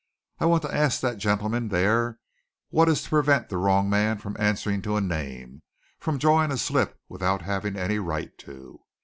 I 0.39 0.45
want 0.47 0.63
to 0.63 0.75
ask 0.75 0.99
that 1.01 1.19
gentleman 1.19 1.67
there 1.67 2.17
what 2.69 2.89
is 2.89 3.03
to 3.03 3.09
prevent 3.09 3.49
the 3.49 3.57
wrong 3.57 3.87
man 3.87 4.17
from 4.17 4.35
answering 4.39 4.81
to 4.81 4.95
a 4.97 4.99
name, 4.99 5.61
from 5.99 6.17
drawing 6.17 6.51
a 6.51 6.57
slip 6.57 6.99
without 7.07 7.43
having 7.43 7.75
any 7.77 7.99
right 7.99 8.35
to?" 8.39 8.79